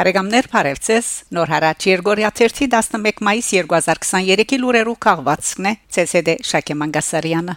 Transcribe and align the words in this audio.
Բարեկամներ 0.00 0.46
Փարեվցես 0.48 1.08
Նոր 1.36 1.50
հարաճ 1.52 1.86
Երգորիա 1.90 2.28
11 2.38 3.18
մայիս 3.26 3.48
2023-ի 3.52 4.58
լուրերու 4.62 4.94
քաղվածքն 5.04 5.68
է 5.68 5.72
ՑՍԴ 6.02 6.36
Շակե 6.50 6.76
Մանգասարյանը 6.80 7.56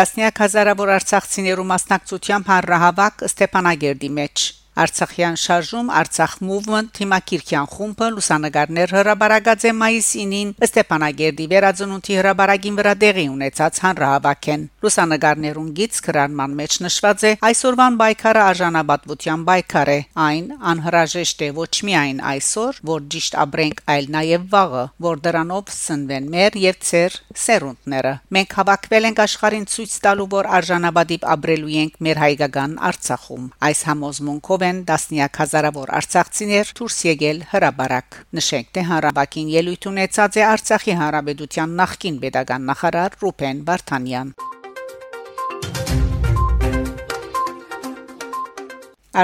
Դասնյակ 0.00 0.42
հազարավոր 0.46 0.94
արցախցիներու 0.96 1.70
մասնակցությամբ 1.70 2.50
հանրահավաք 2.56 3.26
Ստեփանագերդի 3.30 4.10
մեջ 4.18 4.46
Արցախյան 4.76 5.36
շարժում 5.40 5.86
Արցախ 5.98 6.32
Movement 6.44 6.90
թիմակիրքյան 6.98 7.68
խումբը 7.72 8.08
լուսանգարներ 8.12 8.90
հրաբարագած 8.96 9.62
է 9.64 9.70
մայիսի 9.80 10.24
9-ին 10.32 10.50
Ստեփանագերդի 10.66 11.46
վերածնունդի 11.52 12.18
հրաբարագին 12.20 12.76
վրա 12.80 12.92
դեղի 13.00 13.24
ունեցած 13.32 13.80
հանրահավաքեն 13.86 14.66
լուսանգարներուն 14.84 15.70
գից 15.80 16.00
կրանման 16.06 16.56
մեջ 16.60 16.76
նշված 16.86 17.24
է 17.24 17.32
այսօրվան 17.48 17.96
բայկարը 18.02 18.42
արժանապատվության 18.50 19.46
բայկար 19.48 19.92
է 19.96 19.98
այն 20.26 20.52
անհրաժեշտ 20.76 21.46
է 21.46 21.50
ոչ 21.56 21.72
միայն 21.88 22.20
այսօր 22.36 22.82
որ 22.92 23.08
ճիշտ 23.16 23.38
ապրենք 23.46 23.82
այլ 23.96 24.10
նաև 24.16 24.46
վաղը 24.52 24.84
որ 25.08 25.24
դրանով 25.24 25.72
սնվեն 25.76 26.30
մեր 26.36 26.60
եւ 26.66 26.78
ծեր 26.90 27.18
սերունդները 27.46 28.14
մենք 28.36 28.56
հավաքվել 28.60 29.08
ենք 29.10 29.24
աշխարհին 29.26 29.66
ցույց 29.72 29.96
տալու 30.04 30.28
որ 30.36 30.50
արժանապատիվ 30.60 31.26
ապրելու 31.36 31.74
ենք 31.80 31.98
մեր 32.06 32.22
հայկական 32.26 32.78
Արցախում 32.90 33.50
այս 33.70 33.82
համոզմունքով 33.90 34.65
են 34.66 34.82
դասնյակ 34.88 35.38
հազարավոր 35.40 35.92
արցախցիներ 35.98 36.72
դուրս 36.78 36.98
եկել 37.06 37.40
հրաբարակ 37.52 38.18
նշենք 38.38 38.70
թե 38.76 38.84
հանրապակին 38.90 39.50
ելույթ 39.54 39.88
ունեցած 39.92 40.38
է 40.40 40.46
Արցախի 40.50 40.96
հանրապետության 41.00 41.74
նախկին 41.80 42.20
pedagogan 42.26 42.70
նախարար 42.70 43.18
Ռուփեն 43.24 43.64
Վարդանյան 43.70 44.32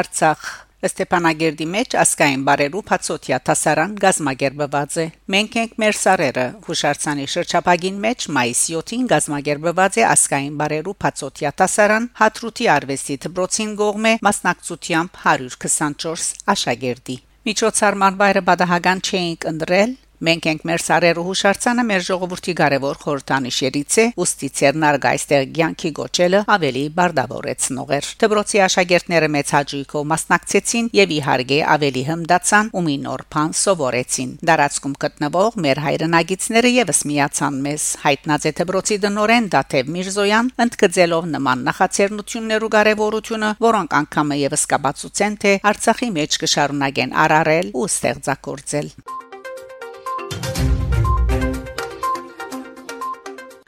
Արցախ 0.03 0.45
Ստեփանագերդի 0.83 1.67
մեջ 1.71 1.95
ասկային 2.03 2.41
բարերու 2.47 2.81
Փացոթիա 2.89 3.37
տասարան 3.47 3.93
գազմագերբված 4.03 4.97
է։ 4.99 5.05
Մենք 5.35 5.53
ենք 5.61 5.77
մեր 5.83 5.97
սարերը 5.99 6.47
հուշարձանի 6.67 7.27
շրջապագին 7.35 8.01
մեջ 8.03 8.27
մայիսի 8.37 8.75
7-ին 8.81 9.05
գազմագերբված 9.13 10.01
է 10.03 10.07
ասկային 10.11 10.57
բարերու 10.63 10.97
Փացոթիա 11.05 11.53
տասարան 11.63 12.09
հատրուտի 12.19 12.67
արվեստի 12.75 13.19
դբրոցին 13.27 13.77
գողմե 13.83 14.13
մասնակցությամբ 14.27 15.23
124 15.23 16.27
աշակերտի 16.57 17.17
Միջոցառման 17.47 18.19
բայրը 18.25 18.43
բադահական 18.51 19.07
չէինք 19.07 19.47
ընդրել 19.53 19.95
Մենք 20.23 20.49
ենք 20.53 20.67
մեր 20.71 20.83
սարերը 20.87 21.27
հուշարձանը 21.27 21.85
մեր 21.91 22.03
ժողովրդի 22.07 22.53
կարևոր 22.63 22.99
խորհրդանիշերից 23.03 23.95
է, 23.99 24.09
ուստի 24.23 24.51
ցերնարգ 24.63 25.07
այստեղ 25.11 25.47
ցանկի 25.73 25.91
գոչելը 25.97 26.41
ավելի 26.53 26.83
բարդավորեցնող 26.99 27.93
էր։ 27.97 28.09
Դբրոցի 28.23 28.61
աշակերտները 28.67 29.29
մեծ 29.33 29.53
հաջողքով 29.57 30.05
մասնակցեցին 30.13 30.91
եւ 30.99 31.15
իհարկե 31.17 31.59
ավելի 31.73 32.03
հմդացան 32.09 32.71
ու 32.77 32.83
մի 32.87 32.97
նոր 33.07 33.25
բան 33.33 33.55
սովորեցին։ 33.63 34.31
Դարածքում 34.53 34.97
գտնվող 35.05 35.59
մեր 35.65 35.81
հայրենագիտները 35.87 36.73
եւս 36.77 37.01
միացան 37.13 37.59
մեզ։ 37.67 37.89
Հայտնած 38.03 38.47
է 38.47 38.55
դբրոցի 38.61 39.01
դնորեն 39.07 39.49
Դաթև 39.57 39.93
Միրզոյան 39.97 40.53
ընդգծելով 40.67 41.29
նման 41.33 41.67
նախաձեռնություններու 41.73 42.73
կարևորությունը, 42.77 43.51
որոնք 43.67 43.99
անգամը 44.03 44.41
եւս 44.43 44.69
կապացուցեն 44.77 45.41
թե 45.43 45.57
Արցախի 45.73 46.13
մեջ 46.21 46.41
կշարունակեն 46.45 47.19
արարել 47.27 47.75
ու 47.75 47.91
ստեղծագործել։ 47.93 48.97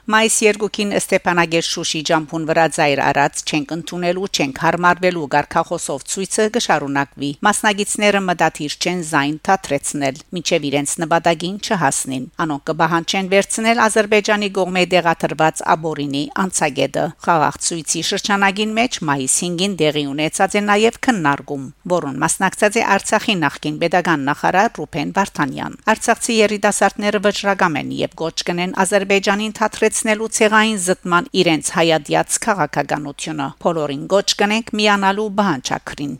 Մայիս 0.04 0.34
2-ին 0.60 0.90
Ստեփանագեր 0.98 1.64
Շուշի 1.64 2.00
ջամփուն 2.04 2.42
վրա 2.44 2.64
ծայր 2.76 3.00
արած 3.00 3.38
չենք 3.48 3.70
ընդունելու, 3.72 4.26
չենք 4.36 4.58
հարմարվելու 4.60 5.28
գարկախոսով 5.32 6.02
ցույցը 6.12 6.44
կշարունակվի։ 6.56 7.30
Մասնագետները 7.48 8.20
մտադիր 8.24 8.76
չեն 8.84 9.00
զայն 9.08 9.38
թատրեցնել, 9.48 10.20
մինչև 10.36 10.66
իրենց 10.68 10.92
նպատակին 11.04 11.56
չհասնին։ 11.64 12.26
Անոնք 12.44 12.64
կբահանջեն 12.68 13.30
վերցնել 13.32 13.80
Ադրբեջանի 13.84 14.50
կողմէ 14.60 14.82
դեղաթրված 14.92 15.64
աբորինի 15.72 16.22
անցագետը։ 16.44 17.06
Խաղաղ 17.24 17.58
ցույցի 17.64 18.04
շրջանագին 18.12 18.76
մեջ 18.84 19.00
մայիս 19.08 19.38
5-ին 19.40 19.78
դեղի 19.80 20.04
ունեցած 20.12 20.58
է 20.60 20.64
նաև 20.68 21.00
քննարկում, 21.08 21.64
որոնց 21.94 22.22
մասնակցած 22.28 22.76
է 22.76 22.84
Արցախի 22.98 23.38
նախկին 23.40 23.80
pedagogan 23.80 24.28
նախարար 24.28 24.70
Ռուփեն 24.84 25.16
Վարդանյան։ 25.16 25.80
Արցախցի 25.94 26.38
երիտասարդները 26.44 27.24
վճռագամ 27.24 27.80
են 27.80 27.92
եւ 28.04 28.16
գոչ 28.20 28.36
կնեն 28.44 28.78
Ադրբեջանին 28.84 29.54
թատրել 29.64 29.93
կայացնելու 29.94 30.26
ցեղային 30.36 30.78
զտման 30.84 31.26
իրենց 31.40 31.68
հայադյաց 31.74 32.38
քաղաքականությունը։ 32.46 33.46
Բոլորին 33.62 34.02
գոչ 34.10 34.26
կնենք 34.42 34.74
միանալու 34.80 35.30
բանջակրին։ 35.38 36.14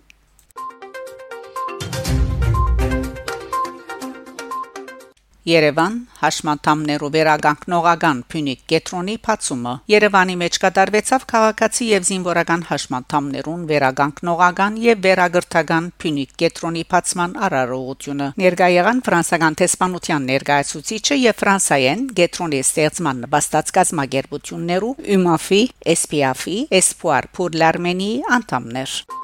Երևան 5.45 5.97
հաշմանդամներով 6.23 7.11
վերագանքնողական 7.15 8.21
Փյունիկ 8.33 8.61
կետրոնի 8.73 9.17
փացումը 9.27 9.73
Երևանի 9.93 10.37
մեջ 10.41 10.55
կատարվեցավ 10.63 11.27
քաղաքացի 11.33 11.89
եւ 11.91 12.07
զինվորական 12.09 12.63
հաշմանդամներուն 12.71 13.67
վերագանքնողական 13.71 14.79
եւ 14.85 15.03
վերագրթական 15.05 15.91
Փյունիկ 16.01 16.33
կետրոնի 16.45 16.85
փացման 16.95 17.37
արարողությունը 17.49 18.29
ներկայ 18.41 18.71
եղան 18.75 19.03
ֆրանսական 19.09 19.59
տեսփանության 19.61 20.31
ներկայացուցիչը 20.33 21.19
եւ 21.25 21.37
ֆրանսայեն 21.45 22.07
կետրոնի 22.23 22.63
ստեղծման 22.65 23.21
նպաստած 23.27 23.75
կազմակերպություններու 23.81 24.97
UMAFI, 25.19 25.63
SPAFI, 25.85 26.57
Espoir 26.81 27.29
pour 27.37 27.53
l'Arménie 27.53 28.25
անդամներ 28.39 29.24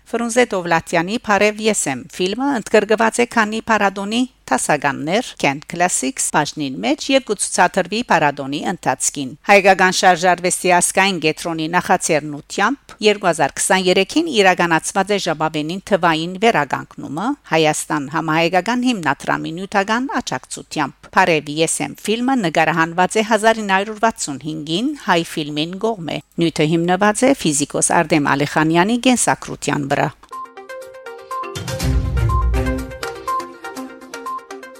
Ֆրունզե 0.09 0.43
Դովլատյանի 0.49 1.17
Փարև 1.21 1.59
Եսեմ 1.61 1.99
ֆիլմը 2.15 2.45
ընդգրկված 2.59 3.19
է 3.21 3.25
քանի 3.35 3.59
Պարադոնի 3.69 4.21
Տասագաններ 4.49 5.27
Kent 5.41 5.65
Classics 5.71 6.29
բաժնին 6.33 6.77
մեջ 6.83 7.05
եւ 7.13 7.25
գուցուցաթրվի 7.29 7.99
Պարադոնի 8.09 8.61
ընթացքին 8.71 9.31
Հայկական 9.49 9.95
շարժարվեստի 9.99 10.71
ասկային 10.79 11.19
գետրոնի 11.25 11.67
նախաձեռնությամբ 11.75 12.95
2023-ին 13.05 14.31
իրականացված 14.39 15.13
է 15.15 15.19
Ժաբավենին 15.25 15.83
թվային 15.91 16.33
վերագանքնումը 16.43 17.27
Հայաստան 17.53 18.09
համահայկական 18.15 18.85
հիմնադրամի 18.89 19.53
նյութական 19.59 20.09
աջակցությամբ 20.19 21.11
Փարև 21.13 21.51
Եսեմ 21.59 21.97
ֆիլմը 22.05 22.35
նկարահանված 22.43 23.19
է 23.19 23.25
1965-ին 23.29 24.89
հայ 25.09 25.21
ֆիլմին 25.33 25.75
գողմե 25.85 26.17
նյութը 26.43 26.69
հիմնված 26.73 27.25
է 27.29 27.33
ֆիզիկոս 27.43 27.93
Արտեմ 27.99 28.33
Ալիխանյանի 28.35 28.97
գենսակրության 29.09 29.87
վրա 29.93 30.09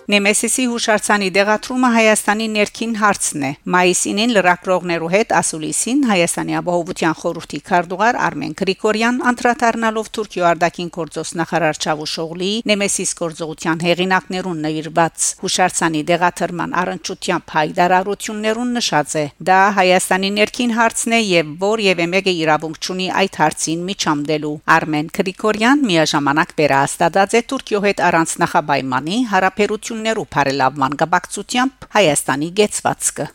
Նեմեսիսի 0.09 0.63
հուշարձանի 0.71 1.27
դեղատրումը 1.35 1.89
Հայաստանի 1.93 2.45
ներքին 2.49 2.93
հարցն 2.97 3.43
է։ 3.45 3.49
Մայիսին 3.73 4.31
լրակրողներու 4.33 5.09
հետ 5.13 5.33
ասուլիսին 5.37 5.99
Հայաստանի 6.09 6.55
ապահովության 6.59 7.17
խորհրդի 7.19 7.59
քարտուղար 7.67 8.17
Արմեն 8.25 8.55
Գրիգորյան 8.61 9.19
անդրադառնալով 9.29 10.09
Թուրքիո 10.17 10.47
արտաքին 10.49 10.89
գործոս 10.97 11.33
նախարար 11.37 11.81
Չավուշօղլի 11.85 12.49
Նեմեսիս 12.71 13.11
գործողության 13.21 13.83
հեղինակներուն 13.85 14.63
նվիրված 14.65 15.27
հուշարձանի 15.45 16.01
դեղատրման 16.09 16.73
առընչությամբ 16.81 17.53
հայտարարություններուն 17.59 18.73
նշած 18.79 19.13
է։ 19.13 19.25
Դա 19.45 19.59
Հայաստանի 19.77 20.33
ներքին 20.39 20.75
հարցն 20.79 21.17
է 21.19 21.21
եւ 21.29 21.53
որևէ 21.69 22.09
մեկը 22.17 22.35
իրավունք 22.49 22.81
չունի 22.81 23.07
այդ 23.21 23.39
հարցին 23.43 23.85
միջամդելու։ 23.93 24.57
Արմեն 24.79 25.13
Գրիգորյան 25.19 25.87
միաժամանակ 25.93 26.57
վերահաստատած 26.63 27.39
է 27.39 27.45
Թուրքիո 27.53 27.85
հետ 27.85 28.05
առանց 28.09 28.35
նախաբայմանի 28.39 29.17
հարաբերություն 29.29 29.98
ընկերություններու 29.99 30.27
բարելավման 30.33 30.93
գաբակցությամբ 30.99 31.87
Հայաստանի 31.95 32.47
գեցվածքը 32.59 33.25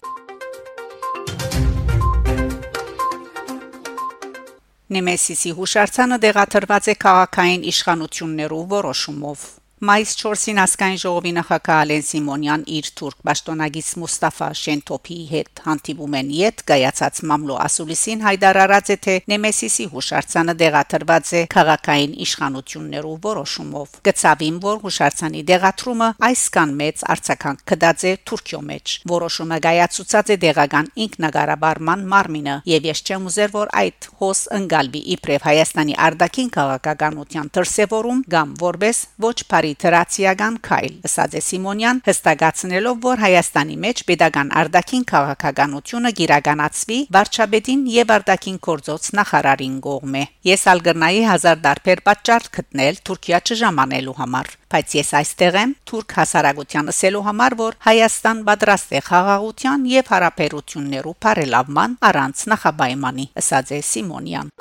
Նեմեսիսի 4.95 5.53
հուշարձանը 5.59 6.19
դեղաթրված 6.25 6.89
է 6.89 6.95
քաղաքային 7.05 7.69
իշխանություններու 7.73 8.65
որոշումով 8.73 9.45
Մայիս 9.85 10.13
4-ին 10.17 10.59
ասկայն 10.63 10.95
ժողովի 11.03 11.31
նախագահ 11.37 11.79
Ալեն 11.83 12.05
Սիմոնյան 12.09 12.63
իր 12.73 12.87
թուրք 12.97 13.19
պաշտոնագից 13.29 13.89
Մուստաֆա 14.01 14.47
Շենթոփի 14.57 15.17
հետ 15.29 15.61
հանդիպում 15.65 16.15
են 16.21 16.31
իդ 16.39 16.63
գայացած 16.71 17.21
մամլո 17.29 17.59
ասուլիսին 17.65 18.23
հայտարարած 18.25 18.93
է 18.95 18.97
թե 19.05 19.17
Նեմեսիսի 19.33 19.87
հուշարձանը 19.93 20.55
դեղաթրված 20.63 21.33
է 21.35 21.43
քաղաքային 21.53 22.15
իշխանություններով 22.25 23.19
որոշումով 23.29 23.99
գծավին 24.09 24.57
որ 24.65 24.81
հուշարձանի 24.87 25.45
դեղաթրումը 25.53 26.09
այսքան 26.33 26.75
մեծ 26.81 27.05
արցականք 27.15 27.65
կդած 27.75 28.07
է 28.09 28.15
Թուրքիո 28.25 28.63
մեջ 28.73 28.97
որոշումը 29.13 29.61
գայացուցած 29.69 30.33
է 30.33 30.39
դեղական 30.49 30.91
ինքնագարաբարման 31.05 32.09
մարմինը 32.15 32.57
եւ 32.73 32.89
ես 32.89 33.05
չեմ 33.05 33.29
ուզեր 33.29 33.55
որ 33.59 33.77
այդ 33.85 34.11
հոս 34.25 34.43
ընկալվի 34.63 35.05
իբրև 35.19 35.47
Հայաստանի 35.51 36.01
արտաքին 36.09 36.51
քաղաքականության 36.57 37.55
դրսևորում 37.59 38.25
կամ 38.33 38.59
որբես 38.65 39.05
ոչ 39.29 39.37
բարի 39.51 39.74
լիթերացիական 39.75 40.57
քայլ 40.65 40.93
ըսած 41.09 41.35
է 41.35 41.41
Սիմոնյան 41.45 42.01
հստակացնելով 42.07 42.99
որ 43.05 43.23
Հայաստանի 43.25 43.77
մեջ 43.85 44.03
pedagogan 44.11 44.53
արդակին 44.61 45.05
քաղաքականությունը 45.11 46.13
գիրականացվի 46.21 46.99
վարչապետին 47.17 47.83
եւ 47.95 48.13
արդակին 48.17 48.59
կորձոց 48.69 49.09
նախարարին 49.19 49.77
կողմէ 49.87 50.23
ես 50.51 50.67
ալգրնայի 50.75 51.23
հազար 51.31 51.63
դարբեր 51.67 52.03
պատճառ 52.09 52.49
գտնել 52.59 53.01
Թուրքիա 53.09 53.41
չժամանելու 53.45 54.17
համար 54.21 54.53
բայց 54.75 54.95
ես 55.01 55.11
այստեղ 55.21 55.59
եմ 55.65 55.75
թուրք 55.91 56.17
հասարակության 56.19 56.93
ասելու 56.95 57.25
համար 57.31 57.59
որ 57.65 57.79
Հայաստան 57.89 58.45
պատրաստ 58.51 58.95
է 58.95 59.03
խաղաղության 59.09 59.89
եւ 59.95 60.13
հարաբերություններու 60.15 61.17
բարելավման 61.27 61.99
առանց 62.11 62.47
նախաբայմանի 62.55 63.27
ըսած 63.43 63.75
է 63.79 63.83
Սիմոնյան 63.95 64.55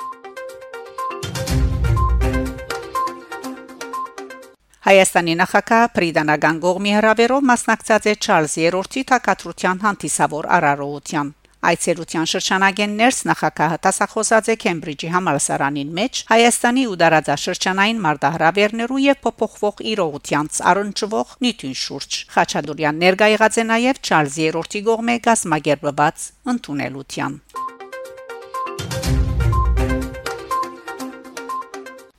Հայաստանի 4.84 5.34
նախագահ 5.40 5.84
Պրիդանական 5.96 6.58
գողմի 6.60 6.90
հրավերով 6.92 7.44
մասնակցած 7.48 8.08
է 8.10 8.12
Չարլզ 8.20 8.56
III-ի 8.64 9.04
թակատրության 9.08 9.78
հանդիսավոր 9.84 10.48
արարողության 10.56 11.30
Այցելության 11.70 12.28
շրջանագեն 12.32 12.98
ներս 12.98 13.20
նախագահը 13.30 13.78
տասախոսած 13.86 14.50
է 14.52 14.58
Քեմբրիջի 14.66 15.10
համալսարանին 15.14 15.96
մեջ 16.00 16.20
Հայաստանի 16.34 16.84
ու 16.92 16.98
դարաձաշրջանային 17.04 18.04
մարտահրավերներու 18.04 19.00
եւ 19.06 19.24
փոփոխվող 19.24 19.82
իրողությանց 19.94 20.60
առնչվող 20.74 21.34
նյութին 21.48 21.74
շուրջ 21.86 22.20
Խաչատուրյան 22.36 23.02
ներկայ 23.08 23.32
եղած 23.38 23.56
է 23.56 23.68
նաեւ 23.72 24.04
Չարլզ 24.04 24.38
III-ի 24.44 24.86
գողմե 24.92 25.18
գազմագերբված 25.32 26.30
ընդունելության 26.52 27.42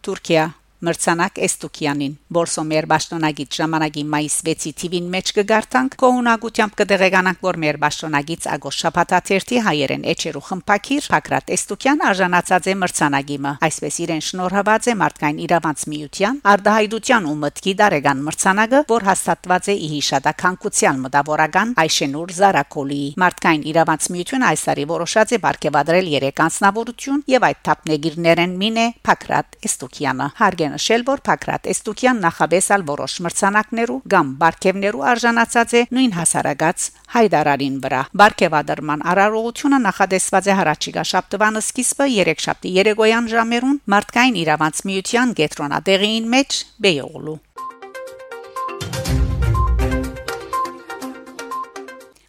Թուրքիա 0.05 0.45
Մրցանակ 0.85 1.39
Էստուկյանին 1.45 2.13
Բորսոմեր 2.35 2.85
Բաշտոնագից 2.91 3.57
ժամանակի 3.59 4.03
մայիս 4.13 4.35
6-ի 4.45 4.71
TV-ին 4.81 5.07
մեջ 5.15 5.31
կգարտանք 5.37 5.95
կողունակությամբ 6.01 6.75
կդեղեկանանք 6.81 7.39
որ 7.45 7.59
մեր 7.63 7.79
Բաշտոնագից 7.85 8.47
Ագոշ 8.55 8.79
Շապատաթերթի 8.85 9.61
հայերեն 9.65 10.05
էջերու 10.13 10.43
խմփակիր 10.49 11.07
Փակրատ 11.15 11.53
Էստուկյան 11.55 12.03
արժանացած 12.09 12.69
է 12.69 12.75
մրցանագիմը 12.85 13.53
այսպես 13.65 13.99
իրեն 14.05 14.23
շնորհված 14.29 14.85
է 14.85 14.95
մարդկային 15.01 15.41
իրավանց 15.45 15.85
միության 15.95 16.39
արդահայդության 16.53 17.29
ու 17.31 17.37
մտքի 17.45 17.73
դարեգան 17.81 18.23
մրցանակը 18.29 18.83
որ 18.93 19.07
հաստատված 19.09 19.65
է 19.65 19.77
իհիշադականկության 19.85 21.01
մտավորական 21.05 21.73
Այշենուր 21.85 22.35
Զարակոլի 22.39 23.01
մարդկային 23.25 23.65
իրավանց 23.73 24.09
միությունը 24.15 24.49
այս 24.51 24.65
տարի 24.69 24.85
որոշած 24.91 25.35
է 25.35 25.41
բարգեւադրել 25.45 26.09
3 26.15 26.43
անձնավորություն 26.45 27.23
եւ 27.31 27.47
այդ 27.49 27.59
թափնեգիրներեն 27.65 28.55
մինե 28.61 28.85
Փակրատ 29.05 29.57
Էստուկյանը 29.69 30.27
հարգեն 30.39 30.74
նշել, 30.75 31.05
որ 31.09 31.23
Փակրատ 31.29 31.69
Էստուկյան 31.73 32.21
նախաբեսալ 32.25 32.85
որոշ 32.91 33.15
մրցանակներու 33.25 33.97
կամ 34.13 34.33
բարգևներու 34.43 35.05
արժանացած 35.15 35.75
է 35.79 35.81
նույն 35.95 36.13
հասարակած 36.19 36.87
հայդարարին 37.15 37.79
վրա։ 37.85 38.01
Բարգևադրման 38.21 39.05
արարողությունը 39.15 39.81
նախադեсված 39.87 40.51
է 40.51 40.59
հարաճիգա 40.59 41.07
շաբթվան 41.15 41.61
սկիզբը 41.63 42.11
3 42.19 42.45
շաբթի 42.45 42.75
երեկոյան 42.81 43.33
ժամերուն 43.35 43.81
մարդկային 43.95 44.39
իրավանց 44.45 44.85
միության 44.91 45.35
գետրոնադեղին 45.41 46.31
մեջ 46.35 46.63
Բեյողլու 46.85 47.41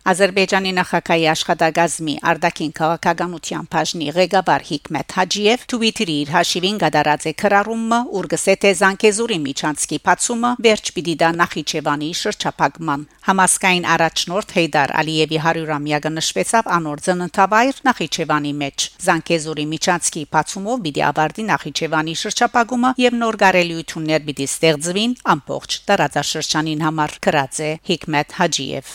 Ադրբեջանի 0.06 0.70
նախագահի 0.76 1.24
աշխատագազմի 1.32 2.12
արդակին 2.30 2.72
քաղաքականության 2.78 3.64
բաժնի 3.72 4.10
ղեկավար 4.16 4.64
Հիկմետ 4.68 5.14
Հաջիև 5.16 5.62
Twitter-ի 5.72 6.14
իր 6.22 6.28
հաշիվին 6.34 6.76
գդարած 6.82 7.24
է 7.26 7.32
քրարումը 7.42 7.98
ուրգսե 8.20 8.54
թե 8.62 8.70
Զանկեզուրի 8.80 9.38
միջանցքի 9.46 9.98
բացումը 10.06 10.50
վերջ 10.66 10.90
պիտի 10.98 11.14
դա 11.22 11.30
Նախիջևանի 11.40 12.10
շրջափակման 12.22 13.02
համասկային 13.26 13.88
առաջնորդ 13.96 14.54
Հեյդար 14.56 14.94
Ալիևի 15.02 15.40
100-ամյակը 15.42 16.12
նշվեցավ 16.20 16.70
անոր 16.76 17.02
ծննդավայր 17.06 17.82
Նախիջևանի 17.90 18.54
մեջ 18.62 18.86
Զանկեզուրի 19.08 19.66
միջանցքի 19.74 20.22
բացումով 20.36 20.86
պիտի 20.86 21.04
ավարտի 21.10 21.48
Նախիջևանի 21.50 22.14
շրջափակումը 22.22 22.94
եւ 23.06 23.18
նոր 23.24 23.40
գարելիություններ 23.42 24.22
պիտի 24.30 24.48
ստեղծվին 24.54 25.18
ամբողջ 25.34 25.80
տարածաշրջանին 25.90 26.86
համար 26.90 27.18
քրած 27.26 27.60
է 27.66 27.72
Հիկմետ 27.90 28.38
Հաջիև 28.38 28.94